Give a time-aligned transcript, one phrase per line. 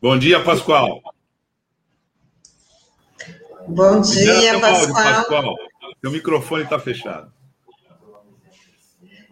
[0.00, 1.02] Bom dia, Pascoal.
[3.68, 5.04] Bom dia, Pascoal.
[5.04, 5.56] Pascoal.
[6.00, 7.30] Seu microfone está fechado.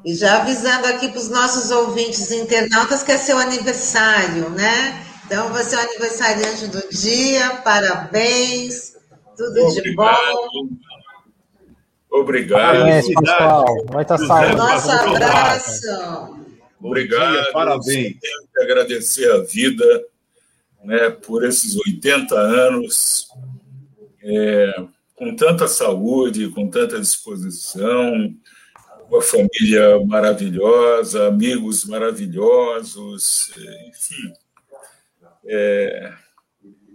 [0.05, 5.08] E já avisando aqui para os nossos ouvintes internautas que é seu aniversário, né?
[5.29, 8.97] Então, você é o aniversariante do dia, parabéns,
[9.37, 9.83] tudo Obrigado.
[9.83, 10.69] de bom.
[12.11, 12.79] Obrigado.
[12.79, 13.87] Parabéns, Pascoal.
[13.93, 14.57] Muita saúde.
[14.57, 16.47] Nosso abraço.
[16.81, 17.33] Obrigado.
[17.33, 18.17] Dia, parabéns.
[18.19, 20.07] Tenho que agradecer a vida
[20.83, 23.29] né, por esses 80 anos,
[24.23, 24.83] é,
[25.15, 28.35] com tanta saúde, com tanta disposição,
[29.11, 33.53] uma família maravilhosa, amigos maravilhosos,
[33.91, 34.33] enfim.
[35.49, 36.13] É,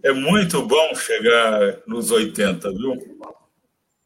[0.03, 2.97] é muito bom chegar nos 80, viu?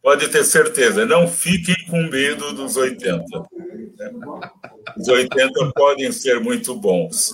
[0.01, 3.23] Pode ter certeza, não fiquem com medo dos 80.
[4.97, 7.33] Os 80 podem ser muito bons.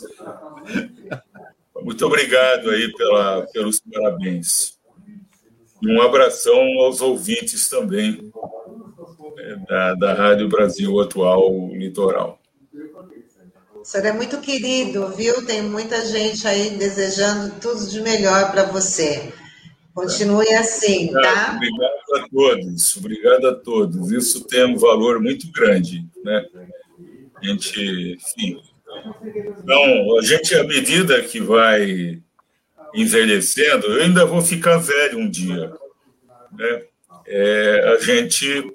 [1.81, 4.79] Muito obrigado aí pela, pelos parabéns.
[5.85, 8.31] Um abração aos ouvintes também
[9.37, 12.39] é, da, da Rádio Brasil Atual Litoral.
[13.83, 15.45] O senhor é muito querido, viu?
[15.45, 19.33] Tem muita gente aí desejando tudo de melhor para você.
[19.93, 21.53] Continue assim, tá?
[21.57, 24.09] Obrigado a todos, obrigado a todos.
[24.09, 26.45] Isso tem um valor muito grande, né?
[27.35, 28.57] A gente, enfim,
[29.61, 32.21] então, a gente, à medida que vai
[32.95, 35.73] envelhecendo, eu ainda vou ficar velho um dia.
[36.57, 36.83] Né?
[37.27, 38.73] É, a gente,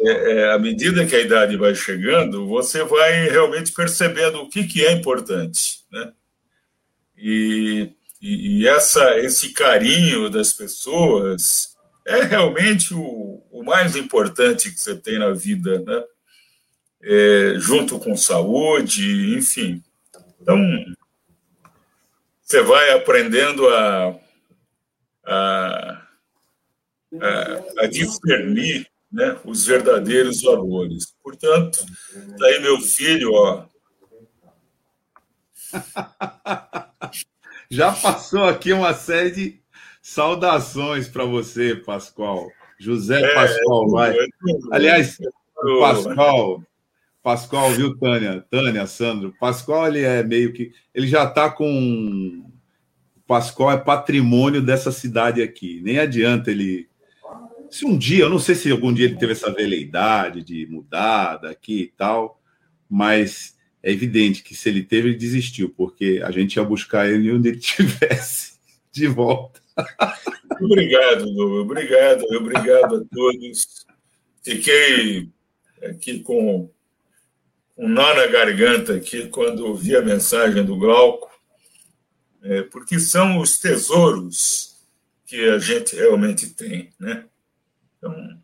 [0.00, 4.64] é, é, à medida que a idade vai chegando, você vai realmente percebendo o que,
[4.64, 5.84] que é importante.
[5.92, 6.12] Né?
[7.16, 14.80] E, e, e essa, esse carinho das pessoas é realmente o, o mais importante que
[14.80, 15.80] você tem na vida.
[15.80, 16.02] Né?
[17.02, 19.82] é, junto com saúde, enfim.
[20.40, 20.58] Então,
[22.42, 24.20] você vai aprendendo a,
[25.24, 26.02] a,
[27.20, 31.14] a, a discernir né, os verdadeiros valores.
[31.22, 31.84] Portanto,
[32.38, 33.64] tá aí meu filho, ó.
[37.70, 39.60] Já passou aqui uma série de
[40.02, 42.48] saudações para você, Pascoal.
[42.78, 44.16] José é, Pascoal, vai.
[44.16, 44.26] É
[44.72, 45.18] Aliás,
[45.80, 46.62] Pascoal,
[47.22, 48.44] Pascoal, viu, Tânia?
[48.50, 49.34] Tânia, Sandro.
[49.38, 50.72] Pascoal, ele é meio que.
[50.94, 52.50] Ele já está com.
[53.26, 55.80] Pascoal é patrimônio dessa cidade aqui.
[55.84, 56.89] Nem adianta ele.
[57.70, 61.36] Se um dia, eu não sei se algum dia ele teve essa veleidade de mudar
[61.36, 62.42] daqui e tal,
[62.88, 67.32] mas é evidente que se ele teve, ele desistiu, porque a gente ia buscar ele
[67.32, 68.58] onde ele estivesse
[68.90, 69.60] de volta.
[70.60, 71.62] Obrigado, Lu.
[71.62, 73.86] Obrigado, obrigado a todos.
[74.42, 75.28] Fiquei
[75.82, 76.70] aqui com
[77.76, 81.30] um nó na garganta aqui quando ouvi a mensagem do Glauco,
[82.42, 84.76] é, porque são os tesouros
[85.26, 87.24] que a gente realmente tem, né?
[88.00, 88.40] Então,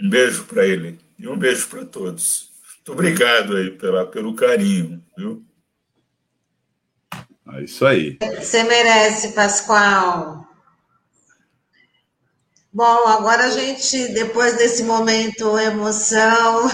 [0.00, 2.50] um beijo para ele e um beijo para todos.
[2.76, 5.44] Muito obrigado aí pela, pelo carinho, viu?
[7.52, 8.18] É isso aí.
[8.38, 10.46] Você merece, Pascoal.
[12.72, 16.70] Bom, agora a gente, depois desse momento emoção,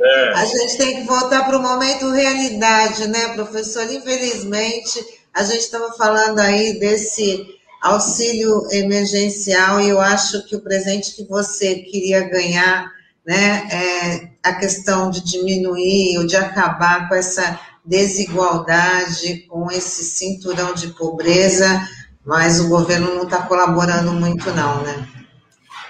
[0.00, 0.32] é.
[0.34, 3.90] a gente tem que voltar para o momento realidade, né, professor?
[3.90, 11.14] Infelizmente, a gente estava falando aí desse auxílio emergencial e eu acho que o presente
[11.14, 12.92] que você queria ganhar,
[13.24, 20.74] né, é a questão de diminuir ou de acabar com essa desigualdade, com esse cinturão
[20.74, 21.88] de pobreza,
[22.24, 25.08] mas o governo não está colaborando muito, não, né?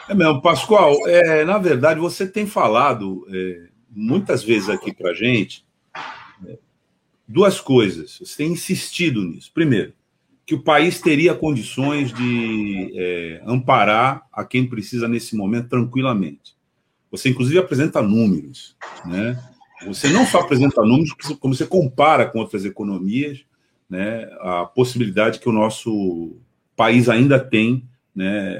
[0.08, 5.14] É mesmo, Pascoal, é, na verdade, você tem falado é, muitas vezes aqui para a
[5.14, 5.66] gente
[6.46, 6.56] é,
[7.26, 8.18] duas coisas.
[8.18, 9.50] Você tem insistido nisso.
[9.52, 9.92] Primeiro,
[10.48, 16.56] que o país teria condições de é, amparar a quem precisa nesse momento tranquilamente.
[17.10, 18.74] Você, inclusive, apresenta números.
[19.04, 19.38] Né?
[19.84, 23.44] Você não só apresenta números, como você compara com outras economias
[23.90, 26.38] né, a possibilidade que o nosso
[26.74, 27.86] país ainda tem
[28.16, 28.56] né,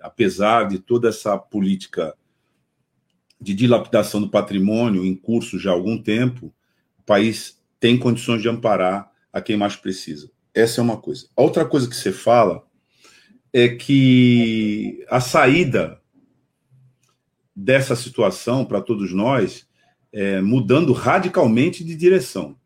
[0.00, 2.14] apesar de toda essa política
[3.38, 6.46] de dilapidação do patrimônio em curso já há algum tempo,
[6.98, 10.34] o país tem condições de amparar a quem mais precisa.
[10.56, 11.28] Essa é uma coisa.
[11.36, 12.66] A outra coisa que você fala
[13.52, 16.00] é que a saída
[17.54, 19.68] dessa situação para todos nós
[20.10, 22.56] é mudando radicalmente de direção,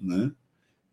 [0.00, 0.32] né?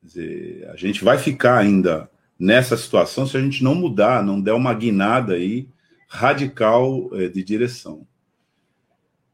[0.04, 4.54] Dizer, a gente vai ficar ainda nessa situação se a gente não mudar, não der
[4.54, 5.70] uma guinada aí
[6.10, 8.06] radical é, de direção.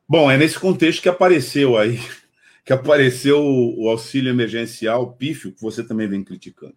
[0.07, 1.99] Bom, é nesse contexto que apareceu aí,
[2.63, 6.75] que apareceu o auxílio emergencial pífio, que você também vem criticando,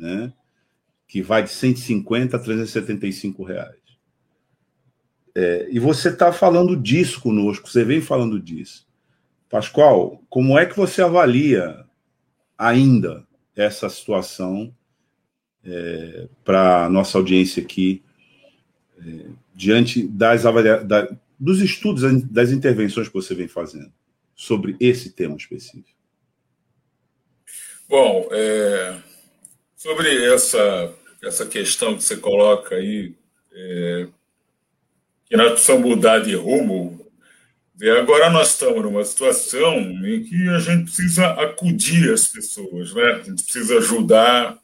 [0.00, 0.32] né?
[1.06, 3.80] que vai de 150 a 375 reais.
[5.34, 8.86] É, e você está falando disso conosco, você vem falando disso.
[9.48, 11.84] Pascoal, como é que você avalia
[12.56, 13.26] ainda
[13.56, 14.72] essa situação
[15.64, 18.04] é, para a nossa audiência aqui,
[18.98, 21.08] é, diante das avalia da,
[21.38, 23.92] dos estudos, das intervenções que você vem fazendo
[24.34, 25.98] sobre esse tema específico?
[27.88, 29.09] Bom, é,
[29.80, 33.14] sobre essa, essa questão que você coloca aí,
[33.50, 34.08] é,
[35.24, 37.00] que nós precisamos mudar de rumo.
[37.80, 43.04] E agora nós estamos numa situação em que a gente precisa acudir as pessoas, né?
[43.04, 44.58] A gente precisa ajudar,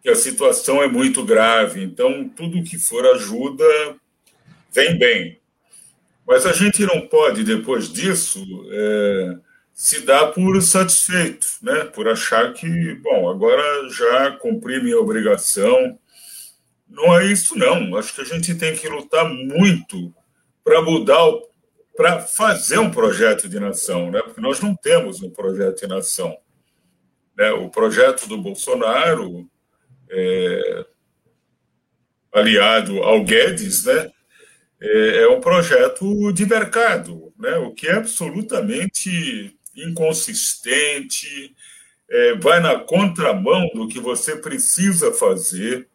[0.00, 1.82] que a situação é muito grave.
[1.82, 3.64] Então, tudo que for ajuda
[4.72, 5.40] vem bem.
[6.24, 8.40] Mas a gente não pode, depois disso,
[8.70, 9.36] é,
[9.82, 11.86] se dar por satisfeito, né?
[11.86, 15.98] por achar que, bom, agora já cumpri minha obrigação,
[16.88, 17.96] não é isso, não.
[17.96, 20.14] Acho que a gente tem que lutar muito
[20.62, 21.18] para mudar,
[21.96, 24.22] para fazer um projeto de nação, né?
[24.22, 26.38] porque nós não temos um projeto de nação.
[27.36, 27.50] Né?
[27.50, 29.50] O projeto do Bolsonaro,
[30.08, 30.86] é,
[32.32, 34.12] aliado ao Guedes, né?
[34.80, 37.56] é, é um projeto de mercado, né?
[37.56, 41.54] o que é absolutamente inconsistente,
[42.10, 45.88] é, vai na contramão do que você precisa fazer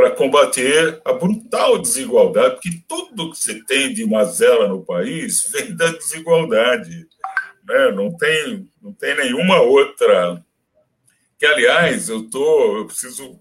[0.00, 5.76] para combater a brutal desigualdade, porque tudo que você tem de mazela no país vem
[5.76, 7.06] da desigualdade.
[7.62, 7.92] Né?
[7.92, 10.42] Não, tem, não tem nenhuma outra.
[11.38, 13.38] Que, aliás, eu, tô, eu preciso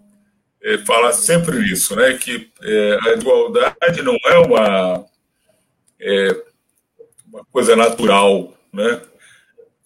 [0.61, 2.17] é, falar sempre isso, né?
[2.17, 5.05] que é, a igualdade não é uma,
[5.97, 6.43] é,
[7.25, 8.53] uma coisa natural.
[8.73, 9.01] Né?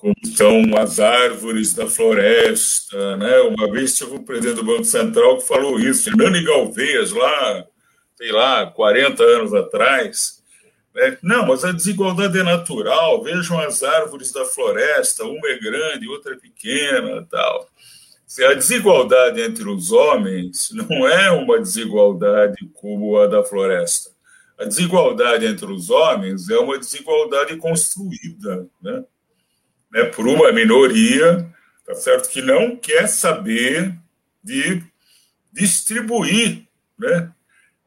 [0.03, 3.15] Como são as árvores da floresta.
[3.15, 3.39] Né?
[3.39, 7.65] Uma vez tive um presidente do Banco Central que falou isso, Nani Galveias, lá,
[8.17, 10.44] sei lá, 40 anos atrás.
[10.94, 11.17] Né?
[11.23, 13.23] Não, mas a desigualdade é natural.
[13.23, 17.69] Vejam as árvores da floresta, uma é grande, outra é pequena, tal.
[18.49, 24.09] A desigualdade entre os homens não é uma desigualdade como a da floresta.
[24.59, 29.03] A desigualdade entre os homens é uma desigualdade construída, né?
[29.94, 31.48] Né, por uma minoria,
[31.86, 33.94] tá certo, que não quer saber
[34.44, 34.81] de
[35.51, 36.63] distribuir,
[36.98, 37.31] né,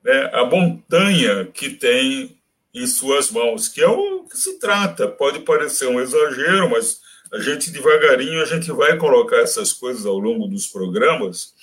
[0.05, 2.39] né, a montanha que tem
[2.73, 5.09] em suas mãos, que é o que se trata.
[5.09, 7.01] Pode parecer um exagero, mas
[7.33, 11.55] a gente devagarinho a gente vai colocar essas coisas ao longo dos programas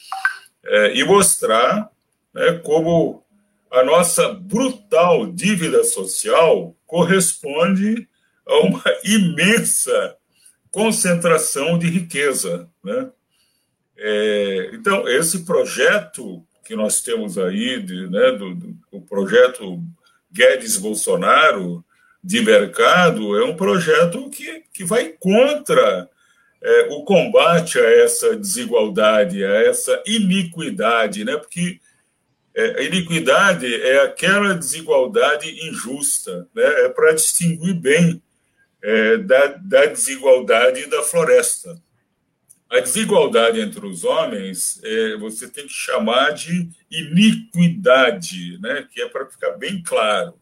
[0.65, 1.89] é, e mostrar
[2.33, 3.23] né, como
[3.71, 8.07] a nossa brutal dívida social corresponde
[8.45, 10.17] a uma imensa
[10.73, 12.67] concentração de riqueza.
[12.83, 13.09] Né?
[13.95, 19.79] É, então, esse projeto que nós temos aí, de, né, do, do, o projeto
[20.31, 21.85] Guedes-Bolsonaro
[22.23, 26.09] de mercado, é um projeto que, que vai contra
[26.61, 31.37] é, o combate a essa desigualdade, a essa iniquidade, né?
[31.37, 31.79] porque
[32.55, 36.63] é, a iniquidade é aquela desigualdade injusta, né?
[36.85, 38.21] é para distinguir bem
[38.83, 41.81] é, da, da desigualdade da floresta.
[42.69, 48.87] A desigualdade entre os homens é, você tem que chamar de iniquidade, né?
[48.91, 50.33] que é para ficar bem claro.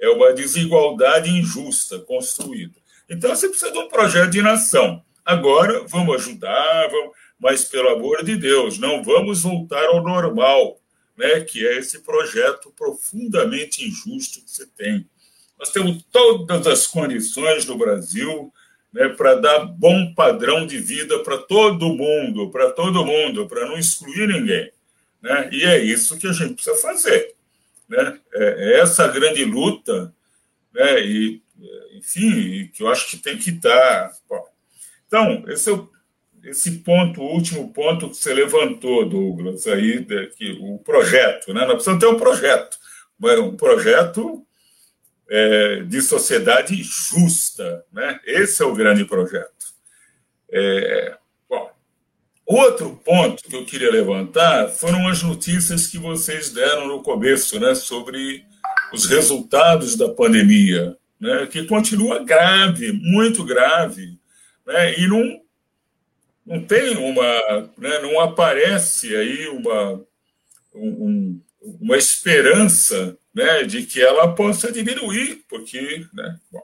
[0.00, 2.74] É uma desigualdade injusta construída.
[3.08, 5.04] Então você precisa de um projeto de nação.
[5.24, 10.80] Agora vamos ajudar, vamos, mas pelo amor de Deus, não vamos voltar ao normal,
[11.16, 11.40] né?
[11.42, 15.06] que é esse projeto profundamente injusto que você tem.
[15.58, 18.52] Nós temos todas as condições no Brasil
[18.92, 23.76] né, para dar bom padrão de vida para todo mundo, para todo mundo, para não
[23.76, 24.70] excluir ninguém.
[25.20, 25.48] Né?
[25.52, 27.34] E é isso que a gente precisa fazer.
[27.88, 28.18] Né?
[28.34, 30.14] É, é essa grande luta,
[30.72, 31.00] né?
[31.00, 31.42] e,
[31.94, 34.12] enfim, que eu acho que tem que estar.
[34.28, 34.44] Bom,
[35.06, 35.88] então, esse é o,
[36.44, 40.04] esse ponto, o último ponto que você levantou, Douglas, aí,
[40.36, 41.52] que, o projeto.
[41.54, 41.60] Né?
[41.60, 42.78] Nós precisamos ter um projeto,
[43.20, 44.46] um projeto
[45.28, 47.84] é, de sociedade justa.
[47.92, 48.20] Né?
[48.24, 49.74] Esse é o grande projeto.
[50.50, 51.16] É,
[51.48, 51.70] bom,
[52.46, 57.74] outro ponto que eu queria levantar foram as notícias que vocês deram no começo né,
[57.74, 58.44] sobre
[58.92, 64.18] os resultados da pandemia, né, que continua grave, muito grave,
[64.66, 65.44] né, e não
[66.46, 70.04] não tem uma, né, não aparece aí uma,
[70.74, 76.62] um, uma esperança né, de que ela possa diminuir, porque né, bom,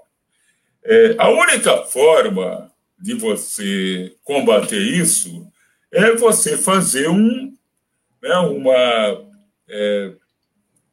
[0.85, 5.51] é, a única forma de você combater isso
[5.91, 7.53] é você fazer um,
[8.23, 9.27] né, uma,
[9.69, 10.13] é,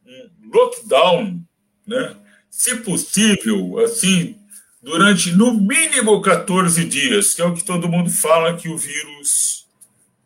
[0.05, 1.39] um lockdown,
[1.85, 2.15] né,
[2.49, 4.37] se possível, assim,
[4.81, 9.67] durante no mínimo 14 dias, que é o que todo mundo fala que o vírus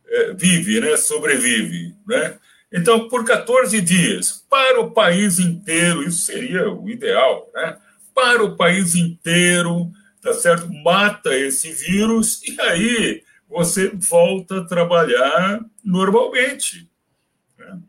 [0.08, 2.38] é, vive, né, sobrevive, né?
[2.72, 7.78] Então, por 14 dias, para o país inteiro, isso seria o ideal, né?
[8.14, 10.72] Para o país inteiro, tá certo?
[10.72, 16.90] Mata esse vírus e aí você volta a trabalhar normalmente.
[17.58, 17.80] Né?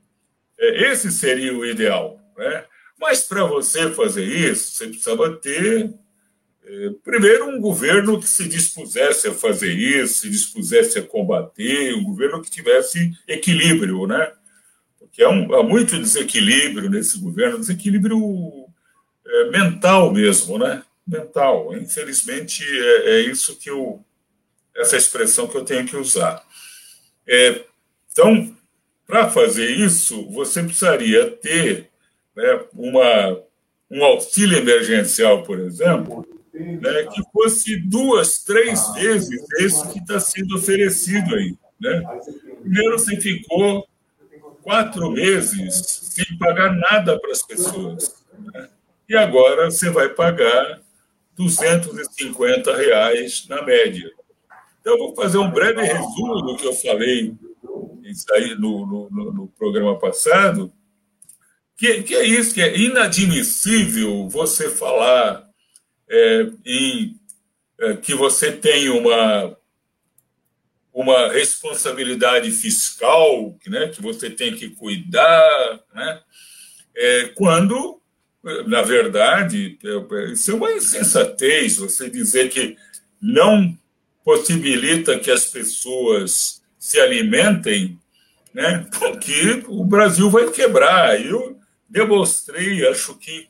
[0.58, 2.64] É, esse seria o ideal, né?
[2.98, 5.94] Mas para você fazer isso, você precisava ter
[6.64, 12.04] é, primeiro, um governo que se dispusesse a fazer isso, se dispusesse a combater, um
[12.04, 14.32] governo que tivesse equilíbrio, né?
[15.12, 18.66] Porque há, um, há muito desequilíbrio nesse governo, desequilíbrio
[19.26, 20.82] é, mental mesmo, né?
[21.06, 21.76] Mental.
[21.76, 24.02] Infelizmente, é, é, isso que eu.
[24.74, 26.42] essa expressão que eu tenho que usar.
[27.28, 27.62] É,
[28.10, 28.56] então,
[29.06, 31.90] para fazer isso, você precisaria ter
[32.34, 33.38] né, uma,
[33.90, 40.56] um auxílio emergencial, por exemplo, né, que fosse duas, três vezes esse que está sendo
[40.56, 41.54] oferecido aí.
[41.78, 42.02] Né?
[42.62, 43.86] Primeiro, você ficou
[44.62, 48.24] quatro meses sem pagar nada para as pessoas.
[48.38, 48.68] Né?
[49.08, 50.80] E agora você vai pagar
[51.36, 54.10] 250 reais na média.
[54.80, 57.34] Então, eu vou fazer um breve resumo do que eu falei
[58.32, 60.72] aí no, no, no programa passado,
[61.76, 65.48] que, que é isso, que é inadmissível você falar
[66.08, 67.16] é, em
[67.80, 69.56] é, que você tem uma,
[70.92, 76.20] uma responsabilidade fiscal, né, que você tem que cuidar, né,
[76.94, 78.00] é, quando,
[78.66, 79.78] na verdade,
[80.32, 82.76] isso é uma insensatez você dizer que
[83.20, 83.76] não
[84.24, 87.98] possibilita que as pessoas se alimentem,
[88.52, 91.18] né, porque o Brasil vai quebrar.
[91.24, 91.58] Eu
[91.88, 93.48] demonstrei, acho que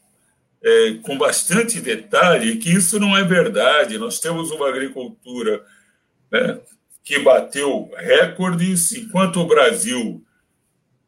[0.63, 3.99] é, com bastante detalhe que isso não é verdade.
[3.99, 5.65] Nós temos uma agricultura
[6.31, 6.61] né,
[7.04, 10.25] que bateu recordes, enquanto o Brasil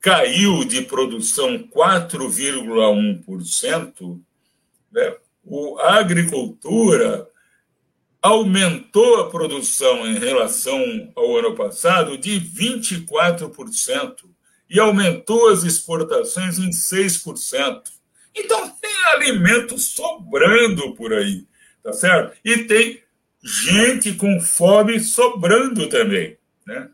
[0.01, 4.21] caiu de produção 4,1%,
[4.93, 5.15] né,
[5.81, 7.29] a agricultura
[8.21, 14.25] aumentou a produção em relação ao ano passado de 24%
[14.69, 17.83] e aumentou as exportações em 6%.
[18.35, 21.47] Então tem alimento sobrando por aí,
[21.83, 22.37] tá certo?
[22.45, 23.04] E tem
[23.45, 26.89] gente com fome sobrando também, né?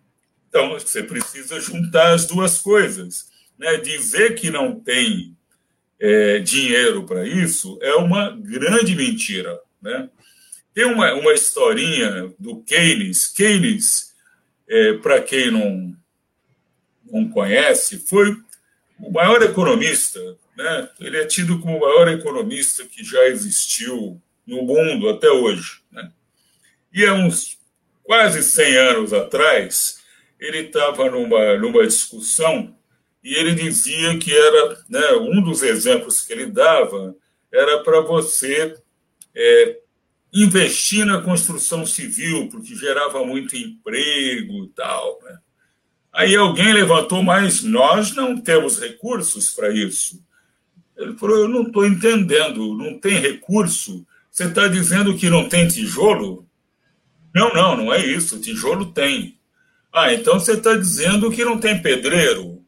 [0.49, 3.76] Então você precisa juntar as duas coisas, né?
[3.76, 5.37] Dizer que não tem
[6.00, 10.11] é, dinheiro para isso é uma grande mentira, né?
[10.75, 13.26] Tem uma, uma historinha do Keynes.
[13.28, 14.14] Keynes,
[14.69, 15.97] é, para quem não,
[17.11, 18.37] não conhece, foi
[18.99, 20.21] o maior economista
[20.61, 20.90] né?
[21.00, 25.80] Ele é tido como o maior economista que já existiu no mundo até hoje.
[25.90, 26.12] Né?
[26.93, 27.59] E há uns
[28.03, 30.01] quase 100 anos atrás,
[30.39, 32.77] ele estava numa, numa discussão
[33.23, 37.15] e ele dizia que era né, um dos exemplos que ele dava
[37.53, 38.75] era para você
[39.35, 39.79] é,
[40.33, 45.19] investir na construção civil, porque gerava muito emprego e tal.
[45.23, 45.39] Né?
[46.13, 50.23] Aí alguém levantou, mas nós não temos recursos para isso.
[50.97, 54.07] Ele falou: Eu não estou entendendo, não tem recurso.
[54.31, 56.49] Você está dizendo que não tem tijolo?
[57.35, 58.41] Não, não, não é isso.
[58.41, 59.39] Tijolo tem.
[59.93, 62.65] Ah, então você está dizendo que não tem pedreiro?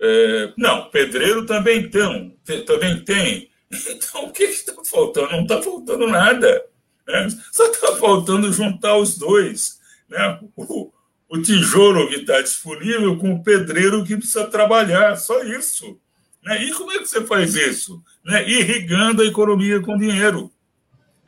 [0.00, 3.50] É, não, pedreiro também tem, também tem.
[3.88, 5.30] Então o que está faltando?
[5.30, 6.64] Não está faltando nada.
[7.06, 7.28] Né?
[7.52, 9.78] Só está faltando juntar os dois.
[10.08, 10.40] Né?
[10.56, 10.90] O,
[11.28, 15.16] o tijolo que está disponível com o pedreiro que precisa trabalhar.
[15.16, 15.96] Só isso.
[16.42, 16.64] Né?
[16.64, 18.02] E como é que você faz isso?
[18.24, 18.48] Né?
[18.48, 20.50] Irrigando a economia com dinheiro.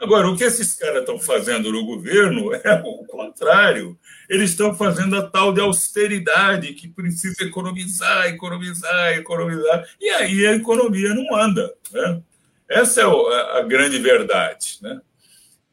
[0.02, 3.98] Agora, o que esses caras estão fazendo no governo é o contrário.
[4.28, 9.88] Eles estão fazendo a tal de austeridade, que precisa economizar, economizar, economizar.
[10.00, 11.72] E aí a economia não anda.
[11.92, 12.22] Né?
[12.68, 14.78] Essa é a grande verdade.
[14.82, 15.00] Né?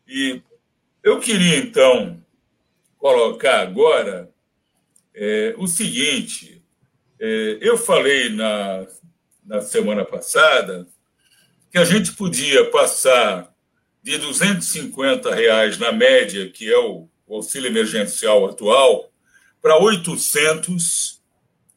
[0.08, 0.42] E
[1.04, 2.22] eu queria, então,
[2.98, 4.30] colocar agora
[5.16, 6.62] é, o seguinte:
[7.20, 8.86] é, eu falei na
[9.50, 10.88] na semana passada,
[11.72, 13.49] que a gente podia passar
[14.02, 19.12] de 250 reais na média, que é o, auxílio emergencial atual,
[19.62, 21.22] para 800,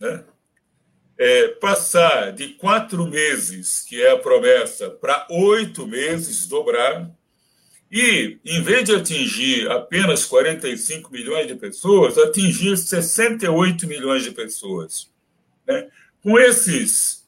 [0.01, 0.25] né?
[1.19, 7.09] É, passar de quatro meses, que é a promessa, para oito meses, dobrar,
[7.93, 15.11] e, em vez de atingir apenas 45 milhões de pessoas, atingir 68 milhões de pessoas.
[15.67, 15.91] Né?
[16.23, 17.22] Com, esses,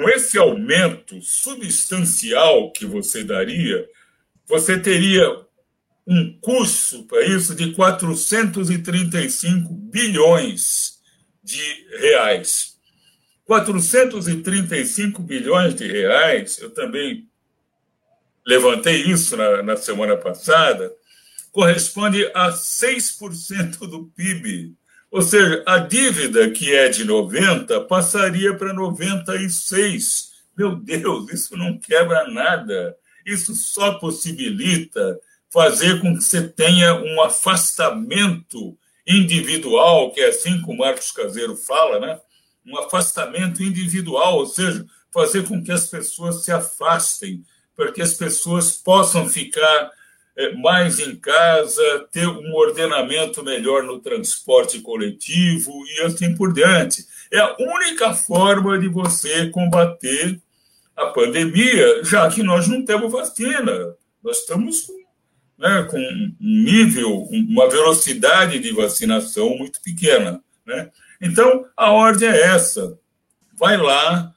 [0.00, 3.86] com esse aumento substancial que você daria,
[4.46, 5.28] você teria
[6.06, 11.02] um custo para isso de 435 bilhões
[11.44, 12.78] de reais.
[13.44, 17.28] 435 bilhões de reais, eu também
[18.46, 20.90] levantei isso na, na semana passada,
[21.52, 24.74] corresponde a 6% do PIB.
[25.10, 30.30] Ou seja, a dívida que é de 90 passaria para 96.
[30.56, 32.96] Meu Deus, isso não quebra nada.
[33.26, 35.18] Isso só possibilita
[35.52, 41.56] fazer com que você tenha um afastamento individual, que é assim que o Marcos Caseiro
[41.56, 42.20] fala, né?
[42.64, 48.14] Um afastamento individual, ou seja, fazer com que as pessoas se afastem, para que as
[48.14, 49.90] pessoas possam ficar
[50.56, 57.04] mais em casa, ter um ordenamento melhor no transporte coletivo e assim por diante.
[57.30, 60.40] É a única forma de você combater
[60.96, 63.94] a pandemia, já que nós não temos vacina.
[64.22, 64.92] Nós estamos com,
[65.58, 70.42] né, com um nível, uma velocidade de vacinação muito pequena.
[70.66, 70.90] Né?
[71.20, 72.98] Então, a ordem é essa.
[73.54, 74.34] Vai lá,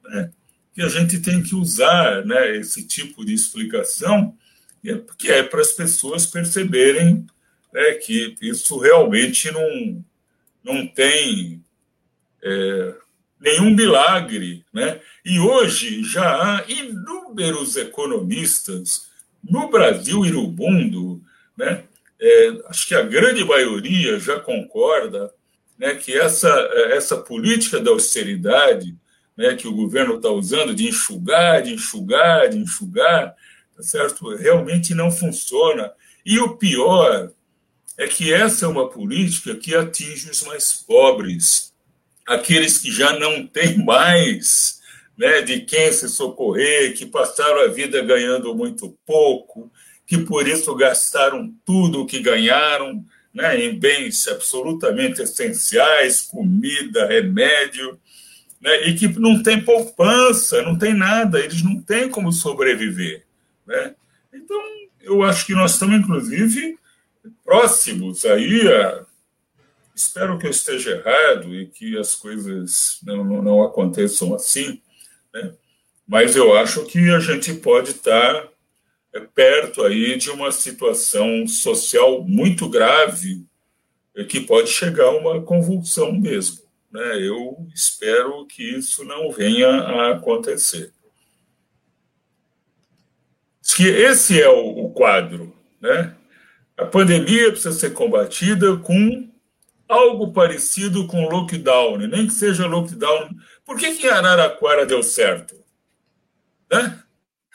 [0.05, 0.31] né,
[0.73, 4.33] que a gente tem que usar né, esse tipo de explicação,
[5.17, 7.27] que é, é para as pessoas perceberem
[7.73, 10.05] né, que isso realmente não,
[10.63, 11.61] não tem
[12.41, 12.95] é,
[13.37, 14.63] nenhum milagre.
[14.71, 15.01] Né?
[15.25, 19.09] E hoje já há inúmeros economistas
[19.43, 21.21] no Brasil e no mundo,
[21.57, 21.83] né?
[22.19, 25.31] É, acho que a grande maioria já concorda
[25.77, 26.49] né, que essa,
[26.91, 28.95] essa política da austeridade
[29.37, 33.35] né, que o governo está usando de enxugar, de enxugar, de enxugar,
[33.75, 34.35] tá certo?
[34.35, 35.91] realmente não funciona.
[36.25, 37.31] E o pior
[37.97, 41.73] é que essa é uma política que atinge os mais pobres,
[42.27, 44.77] aqueles que já não têm mais
[45.17, 49.71] né, de quem se socorrer, que passaram a vida ganhando muito pouco,
[50.07, 57.99] que por isso gastaram tudo o que ganharam né, em bens absolutamente essenciais, comida, remédio,
[58.59, 63.25] né, e que não tem poupança, não tem nada, eles não têm como sobreviver.
[63.67, 63.93] Né?
[64.33, 64.59] Então,
[65.01, 66.79] eu acho que nós estamos, inclusive,
[67.43, 69.05] próximos aí a
[69.97, 74.79] Espero que eu esteja errado e que as coisas não, não, não aconteçam assim,
[75.33, 75.55] né?
[76.07, 78.47] mas eu acho que a gente pode estar
[79.21, 83.45] perto aí de uma situação social muito grave
[84.29, 86.61] que pode chegar a uma convulsão mesmo.
[86.91, 87.27] Né?
[87.27, 90.91] Eu espero que isso não venha a acontecer.
[93.75, 96.15] Que esse é o quadro, né?
[96.75, 99.29] A pandemia precisa ser combatida com
[99.87, 103.29] algo parecido com lockdown, nem que seja lockdown.
[103.65, 105.55] Por que, que Araraquara deu certo?
[106.71, 107.03] Né?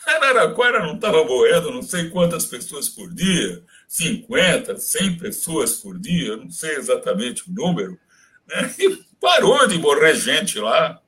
[0.06, 6.36] Araraquara não estava morrendo não sei quantas pessoas por dia, 50, 100 pessoas por dia,
[6.36, 7.98] não sei exatamente o número,
[8.48, 8.74] né?
[8.78, 11.00] e parou de morrer gente lá,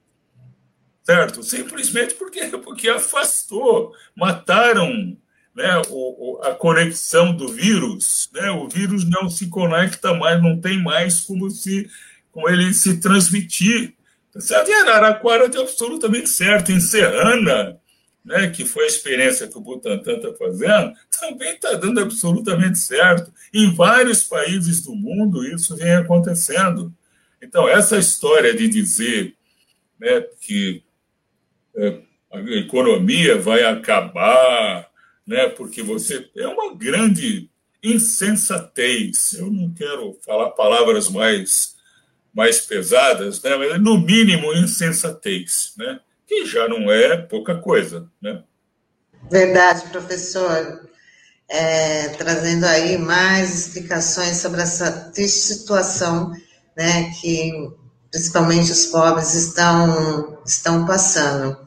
[1.02, 1.42] certo?
[1.42, 5.16] Simplesmente porque, porque afastou, mataram
[5.54, 10.83] né, o, a conexão do vírus, né, o vírus não se conecta mais, não tem
[10.83, 11.88] mais como se
[12.35, 13.94] com ele se transmitir.
[14.33, 14.68] Tá certo?
[14.68, 16.72] Em Araraquara deu absolutamente certo.
[16.72, 17.78] Em Serrana,
[18.24, 23.32] né, que foi a experiência que o Butantan está fazendo, também está dando absolutamente certo.
[23.52, 26.92] Em vários países do mundo isso vem acontecendo.
[27.42, 29.37] Então, essa história de dizer
[30.00, 30.82] né, que
[31.76, 32.00] é,
[32.32, 34.88] a economia vai acabar,
[35.26, 36.30] né, porque você.
[36.37, 37.50] É uma grande
[37.82, 39.34] insensatez.
[39.34, 41.76] Eu não quero falar palavras mais,
[42.32, 48.08] mais pesadas, né, mas no mínimo insensatez, né, que já não é pouca coisa.
[48.22, 48.42] Né?
[49.30, 50.88] Verdade, professor.
[51.46, 56.32] É, trazendo aí mais explicações sobre essa triste situação
[56.76, 57.52] né, que
[58.10, 61.58] principalmente os pobres estão, estão passando.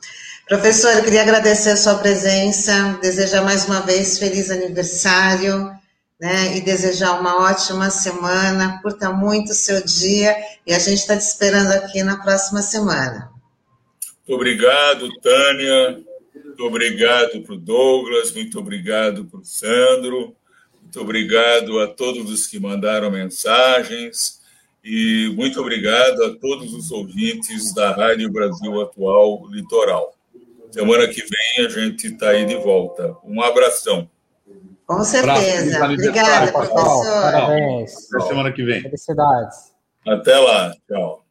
[0.47, 5.69] Professor, eu queria agradecer a sua presença, desejar mais uma vez feliz aniversário,
[6.19, 11.17] né, e desejar uma ótima semana, curta muito o seu dia, e a gente está
[11.17, 13.29] te esperando aqui na próxima semana.
[14.27, 16.03] Muito obrigado, Tânia,
[16.35, 20.35] muito obrigado para o Douglas, muito obrigado para o Sandro,
[20.81, 24.41] muito obrigado a todos os que mandaram mensagens,
[24.83, 30.13] e muito obrigado a todos os ouvintes da Rádio Brasil Atual Litoral.
[30.71, 33.15] Semana que vem a gente está aí de volta.
[33.23, 34.09] Um abração.
[34.85, 35.85] Com certeza.
[35.85, 37.21] Obrigada, professor.
[37.21, 38.13] Parabéns.
[38.13, 38.81] Até semana que vem.
[38.81, 39.73] Felicidades.
[40.05, 40.73] Até lá.
[40.85, 41.26] Tchau.